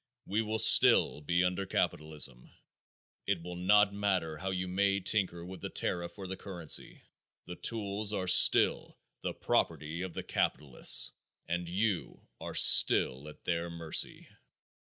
[0.25, 2.51] We will still be under capitalism.
[3.27, 7.03] It will not matter how you may tinker with the tariff or the currency.
[7.45, 11.11] The tools are still the property of the capitalists
[11.47, 14.27] and you are still at their mercy.